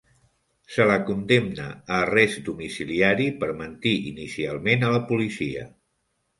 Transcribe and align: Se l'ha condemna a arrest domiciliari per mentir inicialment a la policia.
Se 0.75 0.87
l'ha 0.91 0.95
condemna 1.09 1.67
a 1.75 1.99
arrest 2.07 2.41
domiciliari 2.49 3.29
per 3.45 3.53
mentir 3.61 3.95
inicialment 4.15 4.89
a 4.89 4.93
la 4.99 5.07
policia. 5.15 5.71